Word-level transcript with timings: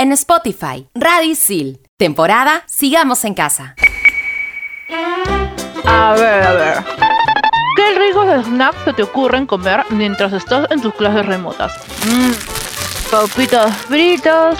en 0.00 0.12
Spotify. 0.12 0.88
Radisil. 0.94 1.78
Temporada 1.98 2.62
Sigamos 2.64 3.22
en 3.26 3.34
Casa. 3.34 3.74
A 5.84 6.14
ver, 6.14 6.42
a 6.42 6.52
ver. 6.54 6.84
¿Qué 7.76 7.98
ricos 7.98 8.46
snacks 8.46 8.82
se 8.86 8.94
te 8.94 9.02
ocurren 9.02 9.44
comer 9.44 9.84
mientras 9.90 10.32
estás 10.32 10.70
en 10.70 10.80
tus 10.80 10.94
clases 10.94 11.26
remotas? 11.26 11.72
Mmm, 12.06 12.30
papitas 13.10 13.76
fritas, 13.76 14.56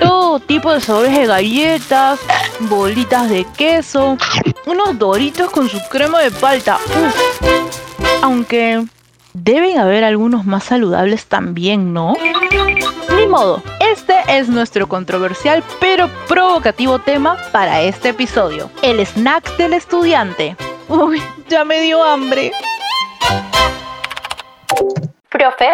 todo 0.00 0.40
tipo 0.40 0.72
de 0.72 0.80
sabores 0.80 1.16
de 1.16 1.26
galletas, 1.26 2.18
bolitas 2.58 3.30
de 3.30 3.46
queso, 3.56 4.18
unos 4.66 4.98
doritos 4.98 5.48
con 5.52 5.68
su 5.68 5.78
crema 5.90 6.18
de 6.22 6.32
palta. 6.32 6.78
Uf. 6.86 8.20
Aunque 8.20 8.84
deben 9.32 9.78
haber 9.78 10.02
algunos 10.02 10.44
más 10.44 10.64
saludables 10.64 11.26
también, 11.26 11.92
¿no? 11.92 12.14
Ni 13.14 13.26
modo, 13.28 13.62
este 13.92 14.14
es 14.26 14.48
nuestro 14.48 14.88
controversial 14.88 15.62
pero 15.78 16.08
provocativo 16.26 16.98
tema 16.98 17.36
para 17.52 17.82
este 17.82 18.08
episodio, 18.08 18.70
el 18.82 19.00
snack 19.00 19.56
del 19.58 19.74
estudiante. 19.74 20.56
Uy, 20.88 21.22
ya 21.48 21.66
me 21.66 21.78
dio 21.82 22.02
hambre. 22.02 22.52
Profe, 25.28 25.68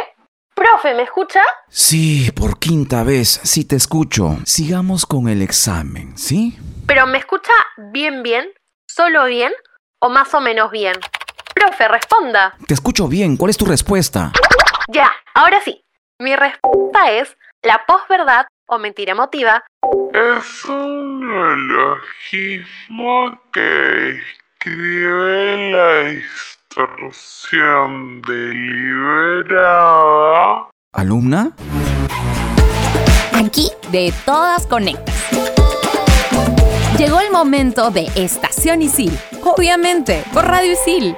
profe, 0.52 0.94
¿me 0.94 1.02
escucha? 1.02 1.42
Sí, 1.68 2.32
por 2.32 2.58
quinta 2.58 3.04
vez, 3.04 3.40
sí 3.44 3.64
te 3.64 3.76
escucho. 3.76 4.38
Sigamos 4.44 5.06
con 5.06 5.28
el 5.28 5.40
examen, 5.40 6.18
¿sí? 6.18 6.58
Pero 6.88 7.06
¿me 7.06 7.18
escucha 7.18 7.52
bien, 7.92 8.24
bien? 8.24 8.48
¿Solo 8.88 9.26
bien? 9.26 9.52
¿O 10.00 10.08
más 10.08 10.34
o 10.34 10.40
menos 10.40 10.72
bien? 10.72 10.94
Profe, 11.54 11.86
responda. 11.86 12.56
Te 12.66 12.74
escucho 12.74 13.06
bien, 13.06 13.36
¿cuál 13.36 13.50
es 13.50 13.56
tu 13.56 13.64
respuesta? 13.64 14.32
Ya, 14.88 15.12
ahora 15.34 15.60
sí. 15.64 15.84
Mi 16.20 16.34
respuesta 16.34 17.12
es 17.12 17.37
la 17.62 17.84
posverdad 17.86 18.46
o 18.66 18.78
mentira 18.78 19.12
emotiva 19.12 19.64
Es 20.12 20.64
un 20.64 21.20
neologismo 21.26 23.40
que 23.52 24.20
escribe 24.20 25.70
la 25.72 26.02
distorsión 26.70 28.22
deliberada 28.22 30.68
¿Alumna? 30.92 31.52
Aquí 33.34 33.70
de 33.92 34.12
todas 34.24 34.66
conectas. 34.66 35.14
Llegó 36.98 37.20
el 37.20 37.30
momento 37.30 37.90
de 37.90 38.10
Estación 38.16 38.82
Isil. 38.82 39.16
Obviamente, 39.44 40.24
por 40.32 40.46
Radio 40.46 40.72
Isil. 40.72 41.14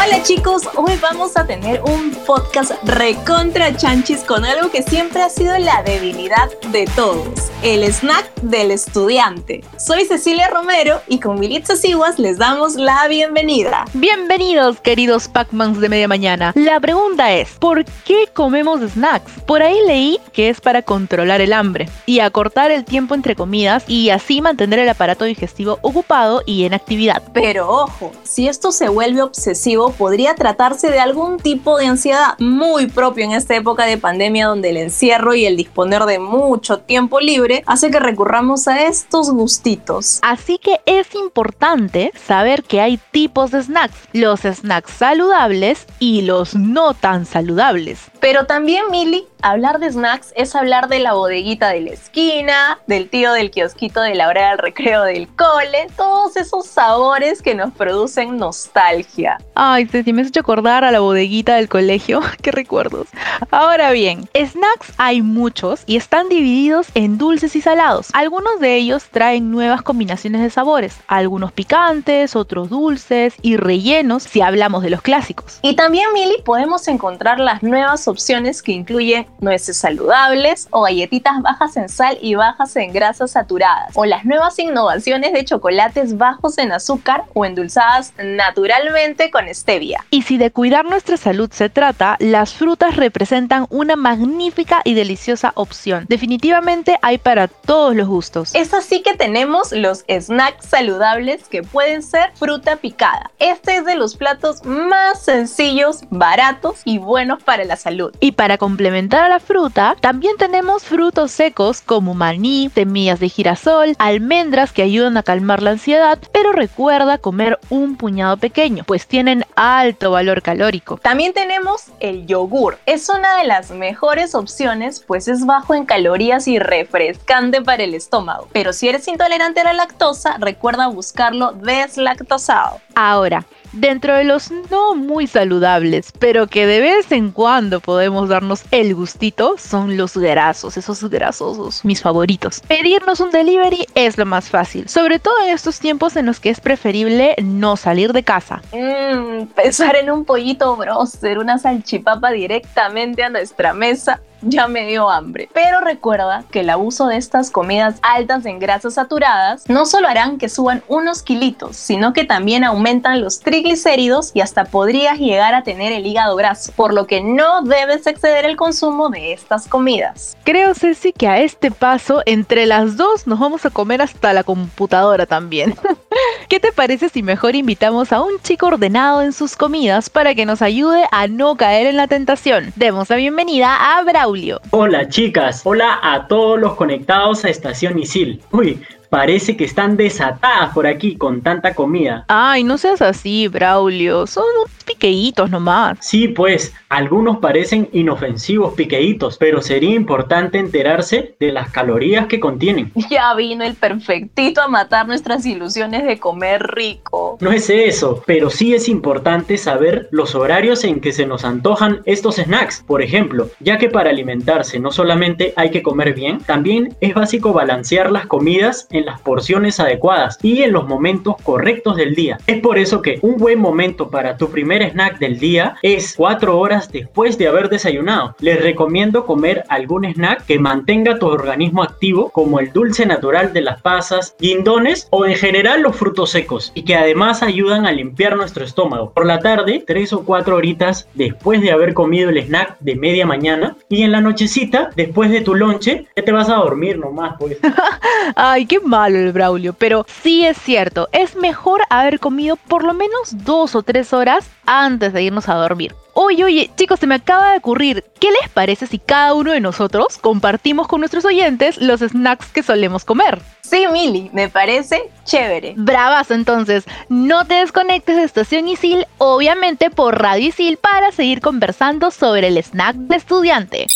Hola 0.00 0.22
chicos, 0.22 0.62
hoy 0.76 0.92
vamos 1.02 1.36
a 1.36 1.44
tener 1.44 1.82
un 1.82 2.12
podcast 2.24 2.70
recontra 2.84 3.76
chanchis 3.76 4.20
con 4.20 4.44
algo 4.44 4.70
que 4.70 4.84
siempre 4.84 5.22
ha 5.22 5.28
sido 5.28 5.58
la 5.58 5.82
debilidad 5.82 6.48
de 6.70 6.84
todos, 6.94 7.50
el 7.64 7.82
snack 7.82 8.32
del 8.42 8.70
estudiante. 8.70 9.64
Soy 9.76 10.04
Cecilia 10.04 10.48
Romero 10.50 11.00
y 11.08 11.18
con 11.18 11.40
Militza 11.40 11.74
Siguas 11.74 12.20
les 12.20 12.38
damos 12.38 12.76
la 12.76 13.08
bienvenida. 13.08 13.86
Bienvenidos, 13.92 14.80
queridos 14.80 15.26
Pac-Mans 15.28 15.80
de 15.80 15.88
media 15.88 16.06
mañana. 16.06 16.52
La 16.54 16.78
pregunta 16.78 17.32
es, 17.32 17.50
¿por 17.58 17.84
qué 18.04 18.28
comemos 18.32 18.80
snacks? 18.80 19.32
Por 19.46 19.64
ahí 19.64 19.78
leí 19.84 20.20
que 20.32 20.48
es 20.48 20.60
para 20.60 20.82
controlar 20.82 21.40
el 21.40 21.52
hambre 21.52 21.88
y 22.06 22.20
acortar 22.20 22.70
el 22.70 22.84
tiempo 22.84 23.16
entre 23.16 23.34
comidas 23.34 23.82
y 23.88 24.10
así 24.10 24.42
mantener 24.42 24.78
el 24.78 24.88
aparato 24.88 25.24
digestivo 25.24 25.80
ocupado 25.82 26.44
y 26.46 26.62
en 26.64 26.74
actividad. 26.74 27.20
Pero 27.34 27.68
ojo, 27.68 28.12
si 28.22 28.46
esto 28.46 28.70
se 28.70 28.88
vuelve 28.88 29.22
obsesivo, 29.22 29.87
podría 29.92 30.34
tratarse 30.34 30.90
de 30.90 31.00
algún 31.00 31.38
tipo 31.38 31.78
de 31.78 31.86
ansiedad 31.86 32.38
muy 32.38 32.86
propio 32.86 33.24
en 33.24 33.32
esta 33.32 33.54
época 33.56 33.84
de 33.84 33.98
pandemia 33.98 34.46
donde 34.46 34.70
el 34.70 34.76
encierro 34.76 35.34
y 35.34 35.46
el 35.46 35.56
disponer 35.56 36.04
de 36.04 36.18
mucho 36.18 36.78
tiempo 36.80 37.20
libre 37.20 37.62
hace 37.66 37.90
que 37.90 38.00
recurramos 38.00 38.68
a 38.68 38.82
estos 38.82 39.30
gustitos. 39.30 40.18
Así 40.22 40.58
que 40.58 40.80
es 40.86 41.14
importante 41.14 42.12
saber 42.26 42.62
que 42.62 42.80
hay 42.80 42.98
tipos 43.10 43.50
de 43.50 43.62
snacks, 43.62 43.96
los 44.12 44.40
snacks 44.40 44.92
saludables 44.92 45.86
y 45.98 46.22
los 46.22 46.54
no 46.54 46.94
tan 46.94 47.26
saludables. 47.26 48.10
Pero 48.20 48.46
también, 48.46 48.84
Mili, 48.90 49.26
hablar 49.42 49.78
de 49.78 49.92
snacks 49.92 50.32
es 50.34 50.54
hablar 50.56 50.88
de 50.88 50.98
la 50.98 51.12
bodeguita 51.12 51.68
de 51.68 51.82
la 51.82 51.90
esquina, 51.90 52.78
del 52.86 53.08
tío 53.08 53.32
del 53.32 53.50
kiosquito 53.50 54.00
de 54.00 54.14
la 54.14 54.28
hora 54.28 54.50
del 54.50 54.58
recreo 54.58 55.04
del 55.04 55.28
cole, 55.28 55.86
todos 55.96 56.36
esos 56.36 56.66
sabores 56.66 57.42
que 57.42 57.54
nos 57.54 57.72
producen 57.72 58.36
nostalgia. 58.36 59.38
Ay, 59.54 59.86
Ceci, 59.86 60.12
me 60.12 60.22
has 60.22 60.28
hecho 60.28 60.40
acordar 60.40 60.84
a 60.84 60.90
la 60.90 61.00
bodeguita 61.00 61.56
del 61.56 61.68
colegio. 61.68 62.20
Qué 62.42 62.50
recuerdos. 62.50 63.06
Ahora 63.50 63.92
bien, 63.92 64.28
snacks 64.34 64.92
hay 64.96 65.22
muchos 65.22 65.82
y 65.86 65.96
están 65.96 66.28
divididos 66.28 66.88
en 66.94 67.18
dulces 67.18 67.54
y 67.54 67.60
salados. 67.60 68.08
Algunos 68.14 68.58
de 68.60 68.76
ellos 68.76 69.04
traen 69.10 69.50
nuevas 69.50 69.82
combinaciones 69.82 70.42
de 70.42 70.50
sabores, 70.50 70.96
algunos 71.06 71.52
picantes, 71.52 72.34
otros 72.34 72.68
dulces 72.68 73.34
y 73.42 73.56
rellenos 73.56 74.24
si 74.24 74.40
hablamos 74.40 74.82
de 74.82 74.90
los 74.90 75.02
clásicos. 75.02 75.58
Y 75.62 75.76
también, 75.76 76.12
Mili, 76.12 76.42
podemos 76.44 76.88
encontrar 76.88 77.38
las 77.38 77.62
nuevas 77.62 78.07
opciones 78.08 78.62
que 78.62 78.72
incluyen 78.72 79.26
nueces 79.40 79.76
saludables 79.76 80.68
o 80.70 80.82
galletitas 80.82 81.40
bajas 81.42 81.76
en 81.76 81.88
sal 81.88 82.18
y 82.20 82.34
bajas 82.34 82.74
en 82.76 82.92
grasas 82.92 83.32
saturadas, 83.32 83.92
o 83.94 84.04
las 84.04 84.24
nuevas 84.24 84.58
innovaciones 84.58 85.32
de 85.32 85.44
chocolates 85.44 86.16
bajos 86.16 86.58
en 86.58 86.72
azúcar 86.72 87.24
o 87.34 87.44
endulzadas 87.44 88.12
naturalmente 88.22 89.30
con 89.30 89.52
stevia. 89.54 90.04
Y 90.10 90.22
si 90.22 90.38
de 90.38 90.50
cuidar 90.50 90.84
nuestra 90.84 91.16
salud 91.16 91.50
se 91.52 91.68
trata, 91.68 92.16
las 92.18 92.54
frutas 92.54 92.96
representan 92.96 93.66
una 93.70 93.96
magnífica 93.96 94.80
y 94.84 94.94
deliciosa 94.94 95.52
opción. 95.54 96.06
Definitivamente 96.08 96.98
hay 97.02 97.18
para 97.18 97.48
todos 97.48 97.94
los 97.94 98.08
gustos. 98.08 98.54
Es 98.54 98.72
así 98.74 99.02
que 99.02 99.14
tenemos 99.14 99.72
los 99.72 100.04
snacks 100.08 100.66
saludables 100.66 101.48
que 101.48 101.62
pueden 101.62 102.02
ser 102.02 102.32
fruta 102.34 102.76
picada. 102.76 103.30
Este 103.38 103.76
es 103.76 103.84
de 103.84 103.96
los 103.96 104.16
platos 104.16 104.64
más 104.64 105.22
sencillos, 105.22 106.00
baratos 106.10 106.80
y 106.84 106.98
buenos 106.98 107.42
para 107.42 107.64
la 107.64 107.76
salud. 107.76 107.97
Y 108.20 108.32
para 108.32 108.58
complementar 108.58 109.24
a 109.24 109.28
la 109.28 109.40
fruta, 109.40 109.96
también 110.00 110.36
tenemos 110.36 110.84
frutos 110.84 111.32
secos 111.32 111.80
como 111.80 112.14
maní, 112.14 112.70
semillas 112.74 113.20
de 113.20 113.28
girasol, 113.28 113.94
almendras 113.98 114.72
que 114.72 114.82
ayudan 114.82 115.16
a 115.16 115.22
calmar 115.22 115.62
la 115.62 115.70
ansiedad, 115.70 116.18
pero 116.32 116.52
recuerda 116.52 117.18
comer 117.18 117.58
un 117.70 117.96
puñado 117.96 118.36
pequeño, 118.36 118.84
pues 118.86 119.06
tienen 119.06 119.44
alto 119.56 120.10
valor 120.10 120.42
calórico. 120.42 120.98
También 120.98 121.32
tenemos 121.32 121.86
el 122.00 122.26
yogur. 122.26 122.78
Es 122.86 123.08
una 123.08 123.38
de 123.38 123.44
las 123.44 123.70
mejores 123.70 124.34
opciones, 124.34 125.00
pues 125.00 125.28
es 125.28 125.44
bajo 125.44 125.74
en 125.74 125.84
calorías 125.84 126.48
y 126.48 126.58
refrescante 126.58 127.62
para 127.62 127.82
el 127.82 127.94
estómago. 127.94 128.48
Pero 128.52 128.72
si 128.72 128.88
eres 128.88 129.08
intolerante 129.08 129.60
a 129.60 129.64
la 129.64 129.72
lactosa, 129.72 130.36
recuerda 130.38 130.86
buscarlo 130.88 131.52
deslactosado. 131.52 132.80
Ahora, 132.94 133.44
Dentro 133.72 134.16
de 134.16 134.24
los 134.24 134.50
no 134.70 134.94
muy 134.94 135.26
saludables, 135.26 136.12
pero 136.18 136.46
que 136.46 136.66
de 136.66 136.80
vez 136.80 137.12
en 137.12 137.30
cuando 137.30 137.80
podemos 137.80 138.28
darnos 138.28 138.62
el 138.70 138.94
gustito, 138.94 139.56
son 139.58 139.96
los 139.96 140.16
grasos, 140.16 140.76
esos 140.76 141.04
grasosos, 141.10 141.84
mis 141.84 142.00
favoritos. 142.00 142.60
Pedirnos 142.66 143.20
un 143.20 143.30
delivery 143.30 143.86
es 143.94 144.16
lo 144.16 144.26
más 144.26 144.48
fácil, 144.48 144.88
sobre 144.88 145.18
todo 145.18 145.34
en 145.44 145.50
estos 145.50 145.80
tiempos 145.80 146.16
en 146.16 146.26
los 146.26 146.40
que 146.40 146.50
es 146.50 146.60
preferible 146.60 147.34
no 147.42 147.76
salir 147.76 148.12
de 148.12 148.22
casa. 148.22 148.62
Mmm, 148.72 149.46
pensar 149.54 149.96
en 149.96 150.10
un 150.10 150.24
pollito 150.24 150.74
broster, 150.76 151.38
una 151.38 151.58
salchipapa 151.58 152.30
directamente 152.30 153.22
a 153.22 153.28
nuestra 153.28 153.74
mesa, 153.74 154.20
ya 154.42 154.68
me 154.68 154.86
dio 154.86 155.10
hambre. 155.10 155.48
Pero 155.52 155.80
recuerda 155.80 156.44
que 156.50 156.60
el 156.60 156.70
abuso 156.70 157.06
de 157.06 157.16
estas 157.16 157.50
comidas 157.50 157.98
altas 158.02 158.46
en 158.46 158.58
grasas 158.58 158.94
saturadas 158.94 159.68
no 159.68 159.86
solo 159.86 160.08
harán 160.08 160.38
que 160.38 160.48
suban 160.48 160.82
unos 160.88 161.22
kilitos, 161.22 161.76
sino 161.76 162.12
que 162.12 162.24
también 162.24 162.64
aumentan 162.64 163.20
los 163.20 163.40
triglicéridos 163.40 164.30
y 164.34 164.40
hasta 164.40 164.64
podrías 164.64 165.18
llegar 165.18 165.54
a 165.54 165.62
tener 165.62 165.92
el 165.92 166.06
hígado 166.06 166.36
graso, 166.36 166.72
por 166.76 166.92
lo 166.94 167.06
que 167.06 167.20
no 167.22 167.62
debes 167.62 168.06
exceder 168.06 168.44
el 168.44 168.56
consumo 168.56 169.08
de 169.10 169.32
estas 169.32 169.66
comidas. 169.66 170.36
Creo, 170.44 170.74
Ceci, 170.74 171.12
que 171.12 171.28
a 171.28 171.40
este 171.40 171.70
paso, 171.70 172.22
entre 172.26 172.66
las 172.66 172.96
dos, 172.96 173.26
nos 173.26 173.38
vamos 173.38 173.64
a 173.66 173.70
comer 173.70 174.02
hasta 174.02 174.32
la 174.32 174.44
computadora 174.44 175.26
también. 175.26 175.74
¿Qué 176.48 176.60
te 176.60 176.72
parece 176.72 177.10
si 177.10 177.22
mejor 177.22 177.56
invitamos 177.56 178.10
a 178.10 178.22
un 178.22 178.40
chico 178.40 178.68
ordenado 178.68 179.20
en 179.20 179.34
sus 179.34 179.54
comidas 179.54 180.08
para 180.08 180.34
que 180.34 180.46
nos 180.46 180.62
ayude 180.62 181.04
a 181.12 181.28
no 181.28 181.56
caer 181.56 181.86
en 181.86 181.98
la 181.98 182.06
tentación? 182.06 182.72
Demos 182.74 183.10
la 183.10 183.16
bienvenida 183.16 183.98
a 183.98 184.02
Braulio. 184.02 184.58
Hola 184.70 185.10
chicas, 185.10 185.60
hola 185.64 186.00
a 186.02 186.26
todos 186.26 186.58
los 186.58 186.74
conectados 186.76 187.44
a 187.44 187.50
Estación 187.50 187.98
Isil. 187.98 188.40
Uy, 188.50 188.80
parece 189.10 189.58
que 189.58 189.64
están 189.64 189.98
desatadas 189.98 190.72
por 190.72 190.86
aquí 190.86 191.18
con 191.18 191.42
tanta 191.42 191.74
comida. 191.74 192.24
Ay, 192.28 192.64
no 192.64 192.78
seas 192.78 193.02
así, 193.02 193.46
Braulio. 193.48 194.26
Son 194.26 194.46
piqueitos 194.88 195.50
nomás. 195.50 195.98
Sí, 196.00 196.28
pues, 196.28 196.72
algunos 196.88 197.38
parecen 197.38 197.88
inofensivos 197.92 198.72
piqueitos, 198.74 199.36
pero 199.36 199.60
sería 199.60 199.94
importante 199.94 200.58
enterarse 200.58 201.36
de 201.38 201.52
las 201.52 201.70
calorías 201.70 202.26
que 202.26 202.40
contienen. 202.40 202.90
Ya 203.10 203.34
vino 203.34 203.64
el 203.64 203.74
perfectito 203.74 204.60
a 204.60 204.68
matar 204.68 205.06
nuestras 205.06 205.44
ilusiones 205.46 206.04
de 206.04 206.18
comer 206.18 206.62
rico. 206.62 207.36
No 207.40 207.52
es 207.52 207.68
eso, 207.70 208.22
pero 208.26 208.50
sí 208.50 208.74
es 208.74 208.88
importante 208.88 209.58
saber 209.58 210.08
los 210.10 210.34
horarios 210.34 210.84
en 210.84 211.00
que 211.00 211.12
se 211.12 211.26
nos 211.26 211.44
antojan 211.44 212.02
estos 212.04 212.36
snacks, 212.36 212.82
por 212.86 213.02
ejemplo, 213.02 213.48
ya 213.60 213.78
que 213.78 213.90
para 213.90 214.10
alimentarse 214.10 214.78
no 214.78 214.90
solamente 214.90 215.52
hay 215.56 215.70
que 215.70 215.82
comer 215.82 216.14
bien, 216.14 216.38
también 216.40 216.96
es 217.00 217.14
básico 217.14 217.52
balancear 217.52 218.10
las 218.10 218.26
comidas 218.26 218.86
en 218.90 219.04
las 219.04 219.20
porciones 219.20 219.80
adecuadas 219.80 220.38
y 220.42 220.62
en 220.62 220.72
los 220.72 220.86
momentos 220.86 221.36
correctos 221.42 221.96
del 221.96 222.14
día. 222.14 222.38
Es 222.46 222.60
por 222.60 222.78
eso 222.78 223.02
que 223.02 223.18
un 223.22 223.36
buen 223.36 223.58
momento 223.58 224.08
para 224.10 224.36
tu 224.36 224.50
primer 224.50 224.77
snack 224.82 225.18
del 225.18 225.38
día 225.38 225.76
es 225.82 226.14
4 226.16 226.58
horas 226.58 226.90
después 226.90 227.38
de 227.38 227.48
haber 227.48 227.68
desayunado. 227.68 228.34
Les 228.40 228.60
recomiendo 228.60 229.26
comer 229.26 229.64
algún 229.68 230.04
snack 230.04 230.46
que 230.46 230.58
mantenga 230.58 231.18
tu 231.18 231.26
organismo 231.26 231.82
activo, 231.82 232.30
como 232.30 232.60
el 232.60 232.72
dulce 232.72 233.06
natural 233.06 233.52
de 233.52 233.62
las 233.62 233.82
pasas, 233.82 234.34
guindones 234.38 235.08
o 235.10 235.26
en 235.26 235.36
general 235.36 235.82
los 235.82 235.96
frutos 235.96 236.30
secos, 236.30 236.72
y 236.74 236.82
que 236.82 236.96
además 236.96 237.42
ayudan 237.42 237.86
a 237.86 237.92
limpiar 237.92 238.36
nuestro 238.36 238.64
estómago. 238.64 239.12
Por 239.12 239.26
la 239.26 239.40
tarde, 239.40 239.84
3 239.86 240.12
o 240.12 240.24
4 240.24 240.56
horitas 240.56 241.08
después 241.14 241.60
de 241.60 241.72
haber 241.72 241.94
comido 241.94 242.30
el 242.30 242.38
snack 242.38 242.78
de 242.80 242.94
media 242.94 243.26
mañana, 243.26 243.76
y 243.88 244.02
en 244.02 244.12
la 244.12 244.20
nochecita, 244.20 244.90
después 244.96 245.30
de 245.30 245.40
tu 245.40 245.54
lonche, 245.54 246.06
ya 246.16 246.24
te 246.24 246.32
vas 246.32 246.48
a 246.48 246.56
dormir 246.56 246.98
nomás, 246.98 247.36
pues. 247.38 247.58
Ay, 248.34 248.66
qué 248.66 248.80
malo 248.80 249.18
el 249.18 249.32
Braulio, 249.32 249.72
pero 249.72 250.06
sí 250.22 250.44
es 250.44 250.56
cierto, 250.58 251.08
es 251.12 251.36
mejor 251.36 251.80
haber 251.90 252.20
comido 252.20 252.56
por 252.56 252.84
lo 252.84 252.94
menos 252.94 253.44
dos 253.44 253.74
o 253.74 253.82
tres 253.82 254.12
horas 254.12 254.50
antes 254.68 255.12
de 255.12 255.22
irnos 255.22 255.48
a 255.48 255.54
dormir. 255.54 255.94
Oye, 256.12 256.44
oye, 256.44 256.70
chicos, 256.76 257.00
se 257.00 257.06
me 257.06 257.14
acaba 257.14 257.52
de 257.52 257.58
ocurrir, 257.58 258.04
¿qué 258.20 258.28
les 258.30 258.50
parece 258.50 258.86
si 258.86 258.98
cada 258.98 259.34
uno 259.34 259.52
de 259.52 259.60
nosotros 259.60 260.18
compartimos 260.18 260.86
con 260.86 261.00
nuestros 261.00 261.24
oyentes 261.24 261.78
los 261.78 262.00
snacks 262.00 262.48
que 262.48 262.62
solemos 262.62 263.04
comer? 263.04 263.40
Sí, 263.62 263.86
Mili, 263.90 264.30
me 264.32 264.48
parece 264.48 265.10
chévere. 265.24 265.74
Bravas, 265.76 266.30
entonces, 266.30 266.84
no 267.08 267.46
te 267.46 267.54
desconectes 267.54 268.16
de 268.16 268.24
Estación 268.24 268.68
Isil, 268.68 269.06
obviamente 269.18 269.90
por 269.90 270.20
Radio 270.20 270.48
Isil, 270.48 270.76
para 270.76 271.12
seguir 271.12 271.40
conversando 271.40 272.10
sobre 272.10 272.48
el 272.48 272.58
snack 272.58 272.96
de 272.96 273.16
estudiante. 273.16 273.86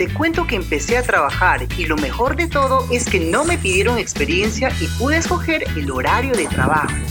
Te 0.00 0.08
cuento 0.08 0.46
que 0.46 0.56
empecé 0.56 0.96
a 0.96 1.02
trabajar 1.02 1.66
y 1.76 1.84
lo 1.84 1.94
mejor 1.98 2.34
de 2.34 2.46
todo 2.46 2.86
es 2.90 3.04
que 3.04 3.20
no 3.20 3.44
me 3.44 3.58
pidieron 3.58 3.98
experiencia 3.98 4.72
y 4.80 4.86
pude 4.98 5.18
escoger 5.18 5.62
el 5.76 5.90
horario 5.90 6.32
de 6.32 6.46
trabajo. 6.46 7.09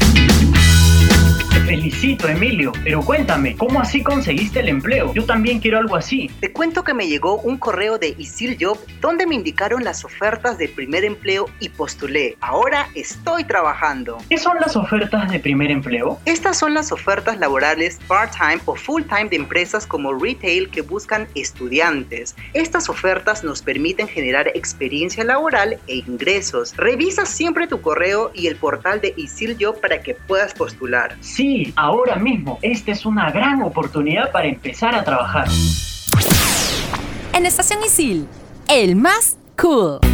Felicito, 1.69 2.27
Emilio, 2.27 2.71
pero 2.83 3.03
cuéntame, 3.03 3.55
¿cómo 3.55 3.79
así 3.79 4.01
conseguiste 4.01 4.61
el 4.61 4.69
empleo? 4.69 5.13
Yo 5.13 5.23
también 5.25 5.59
quiero 5.59 5.77
algo 5.77 5.95
así. 5.95 6.27
Te 6.39 6.51
cuento 6.51 6.83
que 6.83 6.95
me 6.95 7.07
llegó 7.07 7.37
un 7.41 7.59
correo 7.59 7.99
de 7.99 8.15
Isil 8.17 8.57
Job 8.59 8.79
donde 8.99 9.27
me 9.27 9.35
indicaron 9.35 9.83
las 9.83 10.03
ofertas 10.03 10.57
de 10.57 10.67
primer 10.67 11.05
empleo 11.05 11.45
y 11.59 11.69
postulé. 11.69 12.35
Ahora 12.41 12.89
estoy 12.95 13.43
trabajando. 13.43 14.17
¿Qué 14.31 14.39
son 14.39 14.57
las 14.59 14.75
ofertas 14.75 15.29
de 15.29 15.39
primer 15.39 15.69
empleo? 15.69 16.19
Estas 16.25 16.57
son 16.57 16.73
las 16.73 16.91
ofertas 16.91 17.37
laborales 17.37 17.99
part-time 18.07 18.59
o 18.65 18.73
full-time 18.73 19.29
de 19.29 19.35
empresas 19.35 19.85
como 19.85 20.11
retail 20.11 20.71
que 20.71 20.81
buscan 20.81 21.27
estudiantes. 21.35 22.35
Estas 22.53 22.89
ofertas 22.89 23.43
nos 23.43 23.61
permiten 23.61 24.07
generar 24.07 24.47
experiencia 24.55 25.23
laboral 25.23 25.77
e 25.85 25.97
ingresos. 25.97 26.75
Revisa 26.77 27.27
siempre 27.27 27.67
tu 27.67 27.79
correo 27.79 28.31
y 28.33 28.47
el 28.47 28.55
portal 28.55 29.01
de 29.01 29.13
Isil 29.17 29.55
Job 29.61 29.79
para 29.79 30.01
que 30.01 30.15
puedas 30.15 30.55
postular. 30.55 31.15
Sí, 31.21 31.58
ahora 31.75 32.15
mismo. 32.15 32.59
Esta 32.61 32.91
es 32.91 33.05
una 33.05 33.31
gran 33.31 33.61
oportunidad 33.61 34.31
para 34.31 34.47
empezar 34.47 34.95
a 34.95 35.03
trabajar. 35.03 35.47
En 37.33 37.45
Estación 37.45 37.79
Isil, 37.83 38.27
el 38.67 38.95
más 38.95 39.37
cool. 39.59 40.08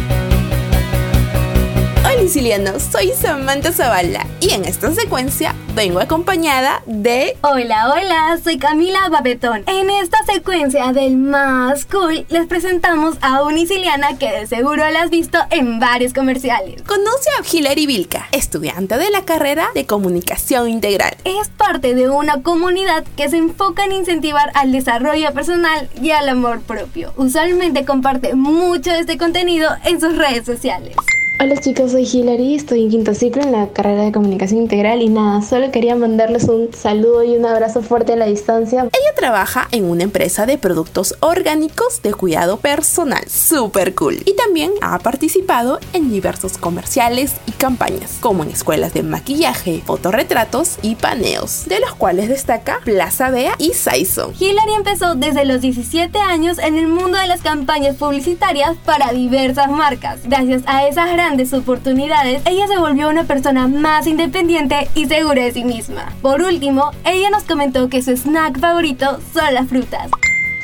Hola 2.06 2.20
Sicilianos, 2.20 2.84
soy 2.84 3.10
Samantha 3.10 3.72
Zavala 3.72 4.24
y 4.40 4.50
en 4.50 4.64
esta 4.64 4.94
secuencia 4.94 5.56
vengo 5.74 5.98
acompañada 5.98 6.80
de... 6.86 7.36
Hola, 7.40 7.92
hola, 7.92 8.38
soy 8.42 8.58
Camila 8.58 9.08
Babetón. 9.08 9.64
En 9.66 9.90
esta 9.90 10.18
secuencia 10.24 10.92
del 10.92 11.16
más 11.16 11.84
cool 11.84 12.24
les 12.28 12.46
presentamos 12.46 13.16
a 13.22 13.42
una 13.42 13.58
siciliana 13.58 14.16
que 14.18 14.30
de 14.30 14.46
seguro 14.46 14.88
la 14.88 15.02
has 15.02 15.10
visto 15.10 15.36
en 15.50 15.80
varios 15.80 16.12
comerciales. 16.12 16.80
Conoce 16.82 17.28
a 17.40 17.56
Hilary 17.56 17.86
Vilca, 17.86 18.28
estudiante 18.30 18.98
de 18.98 19.10
la 19.10 19.24
carrera 19.24 19.70
de 19.74 19.84
Comunicación 19.84 20.68
Integral. 20.68 21.16
Es 21.24 21.48
parte 21.48 21.96
de 21.96 22.08
una 22.08 22.40
comunidad 22.40 23.04
que 23.16 23.28
se 23.28 23.38
enfoca 23.38 23.84
en 23.84 23.90
incentivar 23.90 24.52
al 24.54 24.70
desarrollo 24.70 25.34
personal 25.34 25.90
y 26.00 26.12
al 26.12 26.28
amor 26.28 26.60
propio. 26.60 27.12
Usualmente 27.16 27.84
comparte 27.84 28.36
mucho 28.36 28.92
de 28.92 29.00
este 29.00 29.18
contenido 29.18 29.70
en 29.84 30.00
sus 30.00 30.16
redes 30.16 30.46
sociales. 30.46 30.94
Hola 31.38 31.58
chicos, 31.58 31.90
soy 31.92 32.08
Hilary, 32.10 32.54
estoy 32.54 32.84
en 32.84 32.90
quinto 32.90 33.12
ciclo 33.12 33.42
en 33.42 33.52
la 33.52 33.68
carrera 33.68 34.04
de 34.04 34.12
comunicación 34.12 34.62
integral 34.62 35.02
y 35.02 35.10
nada, 35.10 35.42
solo 35.42 35.70
quería 35.70 35.94
mandarles 35.94 36.44
un 36.44 36.72
saludo 36.72 37.22
y 37.24 37.36
un 37.36 37.44
abrazo 37.44 37.82
fuerte 37.82 38.14
a 38.14 38.16
la 38.16 38.24
distancia. 38.24 38.84
Ella 38.84 39.14
trabaja 39.14 39.68
en 39.70 39.84
una 39.84 40.02
empresa 40.02 40.46
de 40.46 40.56
productos 40.56 41.14
orgánicos 41.20 42.00
de 42.00 42.14
cuidado 42.14 42.56
personal, 42.56 43.28
super 43.28 43.94
cool. 43.94 44.22
Y 44.24 44.34
también 44.34 44.72
ha 44.80 44.98
participado 45.00 45.78
en 45.92 46.10
diversos 46.10 46.56
comerciales 46.56 47.34
y 47.46 47.52
campañas, 47.52 48.16
como 48.20 48.42
en 48.42 48.48
escuelas 48.48 48.94
de 48.94 49.02
maquillaje, 49.02 49.82
fotorretratos 49.84 50.78
y 50.80 50.94
paneos, 50.94 51.66
de 51.66 51.80
los 51.80 51.94
cuales 51.96 52.30
destaca 52.30 52.80
Plaza 52.82 53.28
Bea 53.28 53.56
y 53.58 53.74
Saison. 53.74 54.32
Hilary 54.40 54.72
empezó 54.74 55.14
desde 55.16 55.44
los 55.44 55.60
17 55.60 56.18
años 56.18 56.58
en 56.58 56.76
el 56.76 56.86
mundo 56.86 57.18
de 57.18 57.26
las 57.26 57.42
campañas 57.42 57.96
publicitarias 57.96 58.74
para 58.86 59.12
diversas 59.12 59.70
marcas. 59.70 60.20
Gracias 60.24 60.62
a 60.64 60.88
esas 60.88 61.12
grandes 61.12 61.25
oportunidades, 61.52 62.40
ella 62.46 62.68
se 62.68 62.78
volvió 62.78 63.08
una 63.08 63.24
persona 63.24 63.66
más 63.66 64.06
independiente 64.06 64.88
y 64.94 65.06
segura 65.06 65.42
de 65.42 65.52
sí 65.52 65.64
misma. 65.64 66.12
Por 66.22 66.40
último, 66.40 66.92
ella 67.04 67.30
nos 67.30 67.42
comentó 67.42 67.88
que 67.88 68.00
su 68.00 68.12
snack 68.12 68.60
favorito 68.60 69.18
son 69.34 69.52
las 69.54 69.68
frutas. 69.68 70.08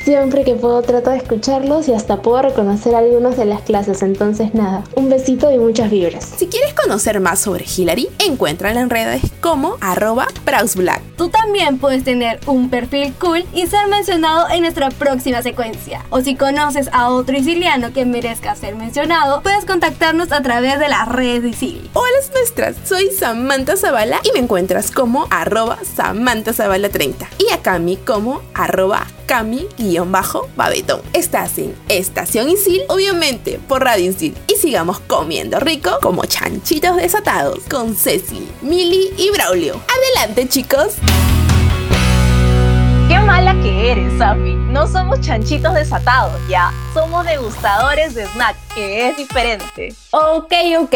Siempre 0.04 0.42
que 0.42 0.56
puedo 0.56 0.82
trato 0.82 1.10
de 1.10 1.18
escucharlos 1.18 1.86
y 1.86 1.92
hasta 1.92 2.22
puedo 2.22 2.42
reconocer 2.42 2.96
algunos 2.96 3.36
de 3.36 3.44
las 3.44 3.62
clases, 3.62 4.02
entonces 4.02 4.52
nada, 4.52 4.82
un 4.96 5.08
besito 5.08 5.52
y 5.52 5.58
muchas 5.58 5.92
vibras. 5.92 6.28
Si 6.36 6.48
quieres 6.48 6.74
conocer 6.74 7.20
más 7.20 7.38
sobre 7.38 7.64
Hillary, 7.64 8.08
encuéntrala 8.18 8.80
en 8.80 8.90
redes 8.90 9.22
como 9.40 9.76
arroba 9.80 10.26
Black. 10.74 11.02
Tú 11.16 11.28
también 11.28 11.78
puedes 11.78 12.02
tener 12.02 12.40
un 12.46 12.68
perfil 12.68 13.14
cool 13.20 13.44
y 13.54 13.68
ser 13.68 13.86
mencionado 13.86 14.48
en 14.50 14.62
nuestra 14.62 14.90
próxima 14.90 15.40
secuencia. 15.40 16.04
O 16.10 16.20
si 16.20 16.34
conoces 16.34 16.88
a 16.92 17.10
otro 17.10 17.36
siciliano 17.36 17.92
que 17.92 18.04
merezca 18.04 18.56
ser 18.56 18.74
mencionado, 18.74 19.40
puedes 19.42 19.64
contactarnos 19.64 20.32
a 20.32 20.42
través 20.42 20.80
de 20.80 20.88
las 20.88 21.08
redes 21.08 21.42
de 21.44 21.48
Isil. 21.50 21.90
Hola 21.92 22.08
nuestras, 22.34 22.76
soy 22.84 23.10
Samantha 23.10 23.76
Zavala 23.76 24.20
y 24.24 24.32
me 24.32 24.40
encuentras 24.40 24.90
como 24.90 25.26
arroba 25.30 25.78
Samantha 25.84 26.52
Zavala 26.52 26.88
30 26.88 27.28
y 27.38 27.52
a 27.52 27.58
Cami 27.58 27.96
como 27.96 28.42
arroba 28.54 29.06
Cami-Babetón. 29.96 31.02
Estás 31.12 31.58
en 31.58 31.74
Estación 31.88 32.48
Isil, 32.48 32.82
obviamente 32.88 33.60
por 33.68 33.84
Radio 33.84 34.10
Isil. 34.10 34.36
Y 34.48 34.56
sigamos 34.56 35.00
comiendo 35.00 35.60
rico 35.60 35.98
como 36.02 36.24
chanchitos 36.24 36.96
desatados 36.96 37.60
con 37.70 37.94
Ceci, 37.94 38.48
Mili 38.62 39.10
y 39.16 39.30
Braulio. 39.30 39.80
Adelante, 39.88 40.48
chicos. 40.48 40.94
Qué 43.08 43.18
mala 43.18 43.54
que 43.62 43.90
eres, 43.92 44.18
Safi. 44.18 44.54
No 44.54 44.86
somos 44.86 45.20
chanchitos 45.20 45.74
desatados, 45.74 46.40
ya. 46.48 46.72
Somos 46.94 47.26
degustadores 47.26 48.14
de 48.14 48.26
snack, 48.26 48.56
que 48.74 49.08
es 49.08 49.16
diferente. 49.16 49.94
Ok, 50.12 50.52
ok 50.80 50.94